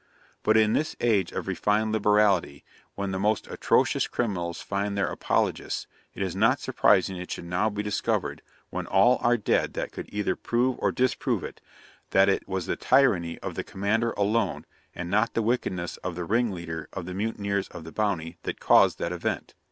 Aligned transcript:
But 0.41 0.57
in 0.57 0.73
this 0.73 0.95
age 0.99 1.31
of 1.31 1.47
refined 1.47 1.91
liberality, 1.91 2.63
when 2.95 3.11
the 3.11 3.19
most 3.19 3.45
atrocious 3.47 4.07
criminals 4.07 4.59
find 4.59 4.97
their 4.97 5.05
apologists, 5.11 5.85
it 6.15 6.23
is 6.23 6.35
not 6.35 6.59
surprising 6.59 7.17
it 7.17 7.29
should 7.29 7.45
now 7.45 7.69
be 7.69 7.83
discovered, 7.83 8.41
when 8.71 8.87
all 8.87 9.19
are 9.21 9.37
dead 9.37 9.75
that 9.75 9.91
could 9.91 10.09
either 10.11 10.35
prove 10.35 10.77
or 10.79 10.91
disprove 10.91 11.43
it, 11.43 11.61
that 12.09 12.29
it 12.29 12.47
was 12.49 12.65
the 12.65 12.75
tyranny 12.75 13.37
of 13.43 13.53
the 13.53 13.63
commander 13.63 14.09
alone, 14.13 14.65
and 14.95 15.11
not 15.11 15.35
the 15.35 15.43
wickedness 15.43 15.97
of 15.97 16.15
the 16.15 16.23
ringleader 16.25 16.89
of 16.91 17.05
the 17.05 17.13
mutineers 17.13 17.67
of 17.67 17.83
the 17.83 17.91
Bounty, 17.91 18.37
that 18.41 18.59
caused 18.59 18.97
that 18.97 19.11
event. 19.11 19.53